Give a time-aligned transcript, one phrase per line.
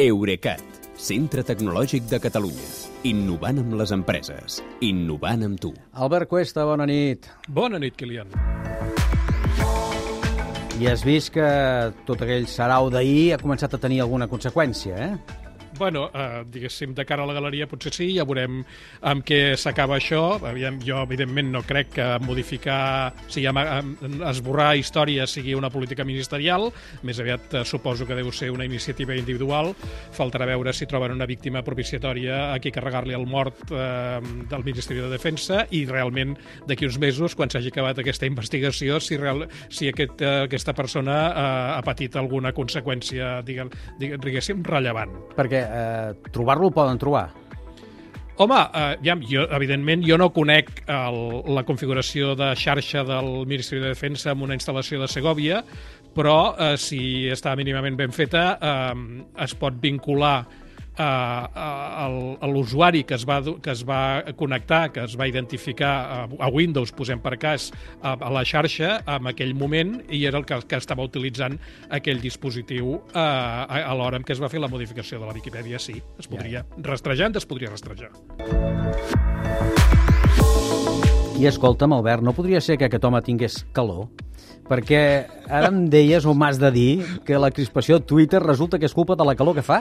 [0.00, 0.62] Eurecat,
[0.96, 2.68] centre tecnològic de Catalunya.
[3.04, 4.62] Innovant amb les empreses.
[4.86, 5.74] Innovant amb tu.
[5.92, 7.28] Albert Cuesta, bona nit.
[7.52, 8.32] Bona nit, Kilian.
[10.80, 11.44] I has vist que
[12.08, 15.49] tot aquell sarau d'ahir ha començat a tenir alguna conseqüència, eh?
[15.80, 18.60] Bueno, eh, diguéssim, de cara a la galeria potser sí, ja veurem
[19.08, 20.36] amb què s'acaba això.
[20.44, 23.48] Aviam, jo, evidentment, no crec que modificar, o sigui,
[24.28, 26.68] esborrar història sigui una política ministerial,
[27.02, 29.72] més aviat eh, suposo que deu ser una iniciativa individual.
[30.16, 34.20] Faltarà veure si troben una víctima propiciatòria a qui carregar-li el mort eh,
[34.52, 36.36] del Ministeri de Defensa i realment
[36.68, 41.16] d'aquí uns mesos, quan s'hagi acabat aquesta investigació, si, real, si aquest, eh, aquesta persona
[41.30, 45.16] eh, ha patit alguna conseqüència, diguéssim, rellevant.
[45.38, 47.30] Perquè eh, trobar-lo poden trobar?
[48.40, 51.18] Home, eh, ja, jo, evidentment, jo no conec el,
[51.52, 55.60] la configuració de xarxa del Ministeri de Defensa amb una instal·lació de Segovia,
[56.16, 58.94] però eh, si està mínimament ben feta eh,
[59.44, 60.38] es pot vincular
[61.00, 66.50] a l'usuari que, es va, que es va connectar, que es va identificar a, a
[66.52, 67.70] Windows, posem per cas,
[68.02, 71.58] a, a la xarxa en aquell moment i era el que, que estava utilitzant
[71.90, 73.26] aquell dispositiu a,
[73.64, 75.80] a, a l'hora en què es va fer la modificació de la Viquipèdia.
[75.80, 76.82] Sí, es podria ja.
[76.84, 78.12] rastrejar, es podria rastrejar.
[81.40, 84.10] I escolta'm, Albert, no podria ser que aquest home tingués calor?
[84.68, 85.00] Perquè
[85.48, 86.90] ara em deies o m'has de dir
[87.24, 89.80] que la crispació de Twitter resulta que és culpa de la calor que fa?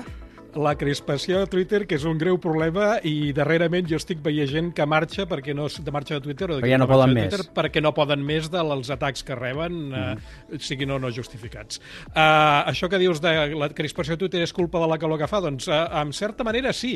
[0.55, 4.71] La crispació de Twitter, que és un greu problema, i darrerament jo estic veient gent
[4.75, 7.29] que marxa perquè no de marxa de Twitter o de ja no poden més.
[7.29, 10.29] Twitter, perquè no poden més dels atacs que reben, mm.
[10.55, 11.81] eh, siguin o no justificats.
[12.09, 15.29] Uh, això que dius de la crispació de Twitter és culpa de la calor que
[15.29, 16.95] fa, doncs uh, en certa manera sí.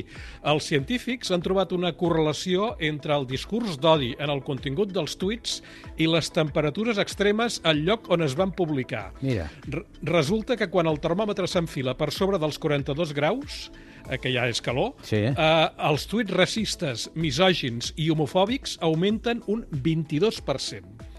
[0.50, 5.60] Els científics han trobat una correlació entre el discurs d'odi en el contingut dels tuits
[6.02, 9.12] i les temperatures extremes al lloc on es van publicar.
[9.22, 9.50] Mira.
[9.70, 13.72] R resulta que quan el termòmetre s'enfila per sobre dels 42 graus, graus,
[14.10, 15.24] eh, que ja és calor, sí.
[15.28, 21.10] eh, els tuits racistes, misògins i homofòbics augmenten un 22%.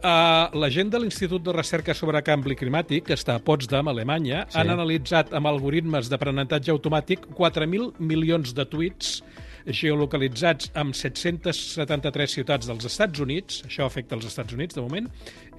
[0.00, 4.46] Uh, la gent de l'Institut de Recerca sobre Canvi Climàtic, que està a Potsdam, Alemanya,
[4.48, 4.56] sí.
[4.56, 9.18] han analitzat amb algoritmes d'aprenentatge automàtic 4.000 milions de tuits
[9.66, 15.08] geolocalitzats amb 773 ciutats dels Estats Units, això afecta els Estats Units de moment,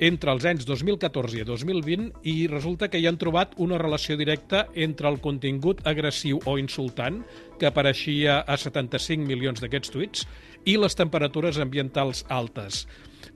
[0.02, 4.66] entre els anys 2014 i 2020 i resulta que hi han trobat una relació directa
[4.74, 7.22] entre el contingut agressiu o insultant,
[7.60, 10.26] que apareixia a 75 milions d'aquests tuits,
[10.66, 12.86] i les temperatures ambientals altes.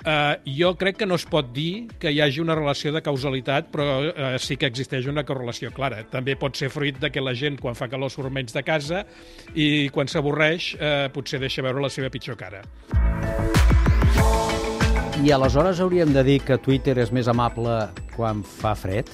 [0.06, 3.72] Uh, jo crec que no es pot dir que hi hagi una relació de causalitat,
[3.74, 6.04] però uh, sí que existeix una correlació clara.
[6.12, 9.06] També pot ser fruit de que la gent, quan fa calor, surt menys de casa
[9.56, 12.62] i quan s'avorreix, uh, potser deixa veure la seva pitjor cara.
[15.26, 19.10] I aleshores hauríem de dir que Twitter és més amable quan fa fred?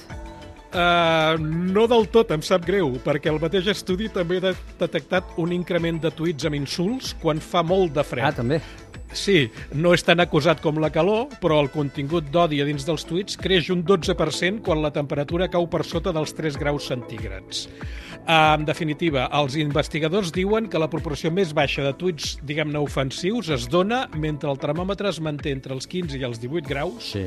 [0.72, 1.36] Uh,
[1.68, 5.98] no del tot, em sap greu, perquè el mateix estudi també ha detectat un increment
[6.00, 8.24] de tuits amb insults quan fa molt de fred.
[8.24, 8.62] Ah, també.
[9.12, 13.04] Sí, no és tan acusat com la calor, però el contingut d'odi a dins dels
[13.04, 17.66] tuits creix un 12% quan la temperatura cau per sota dels 3 graus centígrads.
[18.22, 23.52] Uh, en definitiva, els investigadors diuen que la proporció més baixa de tuits, diguem-ne, ofensius
[23.52, 27.26] es dona mentre el termòmetre es manté entre els 15 i els 18 graus sí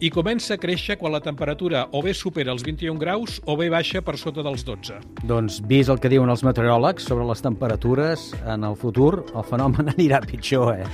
[0.00, 3.68] i comença a créixer quan la temperatura o bé supera els 21 graus o bé
[3.72, 4.98] baixa per sota dels 12.
[5.28, 9.90] Doncs, vist el que diuen els meteoròlegs sobre les temperatures, en el futur el fenomen
[9.94, 10.88] anirà pitjor, eh?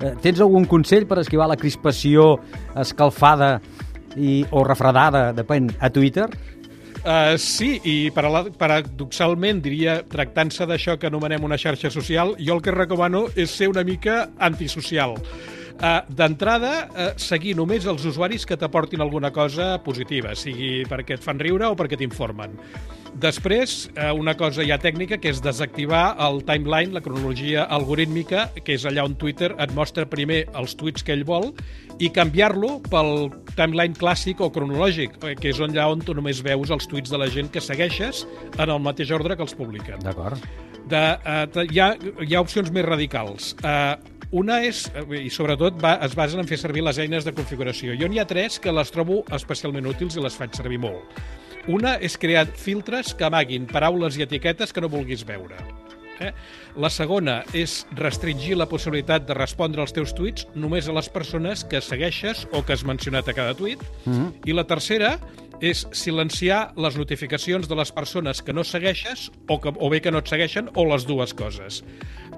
[0.00, 0.14] eh?
[0.22, 2.34] Tens algun consell per esquivar la crispació
[2.76, 3.56] escalfada
[4.16, 6.28] i, o refredada, depèn, a Twitter?
[7.04, 12.72] Uh, sí, i paradoxalment, diria, tractant-se d'això que anomenem una xarxa social, jo el que
[12.72, 15.18] recomano és ser una mica antisocial.
[15.74, 21.24] Uh, D'entrada, uh, seguir només els usuaris que t'aportin alguna cosa positiva, sigui perquè et
[21.24, 22.54] fan riure o perquè t'informen.
[23.18, 28.78] Després, uh, una cosa ja tècnica, que és desactivar el timeline, la cronologia algorítmica, que
[28.78, 31.50] és allà on Twitter et mostra primer els tuits que ell vol,
[31.98, 36.86] i canviar-lo pel timeline clàssic o cronològic, que és allà on tu només veus els
[36.90, 38.24] tuits de la gent que segueixes
[38.58, 40.02] en el mateix ordre que els publiquen.
[40.06, 40.38] D'acord.
[40.90, 43.54] De, uh, hi, ha, hi ha opcions més radicals.
[43.62, 43.94] Uh,
[44.34, 47.94] una és, eh, i sobretot va, es basen en fer servir les eines de configuració.
[48.00, 51.22] Jo n'hi ha tres que les trobo especialment útils i les faig servir molt.
[51.70, 55.56] Una és crear filtres que amaguin paraules i etiquetes que no vulguis veure.
[56.20, 56.32] Eh?
[56.78, 61.64] La segona és restringir la possibilitat de respondre als teus tuits només a les persones
[61.64, 63.82] que segueixes o que has mencionat a cada tuit.
[64.04, 64.32] Mm -hmm.
[64.50, 65.18] I la tercera
[65.62, 70.12] és silenciar les notificacions de les persones que no segueixes o, que, o bé que
[70.14, 71.82] no et segueixen o les dues coses.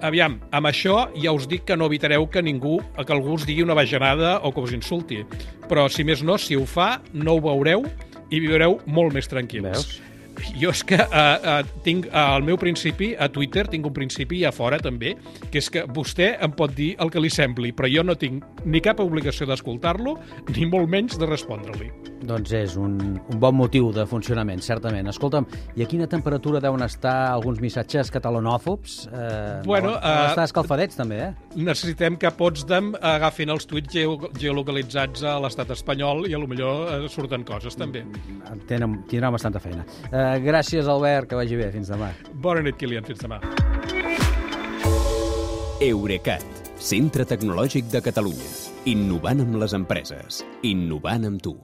[0.04, 3.64] Aviam, amb això ja us dic que no evitareu que ningú, que algú us digui
[3.64, 5.22] una bajanada o que us insulti.
[5.70, 7.86] Però, si més no, si ho fa, no ho veureu
[8.30, 9.70] i viureu molt més tranquils.
[9.70, 10.15] Veus?
[10.60, 14.40] Jo és que uh, uh, tinc uh, al meu principi, a Twitter, tinc un principi
[14.42, 15.14] i a fora també,
[15.50, 18.44] que és que vostè em pot dir el que li sembli, però jo no tinc
[18.64, 20.16] ni cap obligació d'escoltar-lo,
[20.54, 21.90] ni molt menys de respondre-li.
[22.26, 25.08] Doncs és un, un bon motiu de funcionament, certament.
[25.12, 25.46] Escolta'm,
[25.76, 29.02] i a quina temperatura deuen estar alguns missatges catalanòfobs?
[29.12, 31.45] Eh, Bueno, no, no eh, estar escalfadets, també, eh?
[31.56, 36.48] Necessitem que a Potsdam agafin els tuits geo geolocalitzats a l'estat espanyol i a lo
[36.50, 38.02] millor eh, surten coses també.
[38.68, 39.86] Tenen, tindran bastanta feina.
[40.10, 41.70] Eh, gràcies, Albert, que vagi bé.
[41.72, 42.12] Fins demà.
[42.44, 43.08] Bona nit, Kilian.
[43.08, 43.40] Fins demà.
[45.86, 46.44] Eurecat,
[46.76, 48.52] centre tecnològic de Catalunya.
[48.92, 50.44] Innovant amb les empreses.
[50.68, 51.56] Innovant amb tu.